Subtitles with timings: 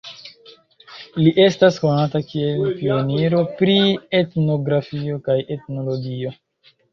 [1.25, 3.77] Li estas konata kiel pioniro pri
[4.21, 6.35] etnografio kaj etnologio.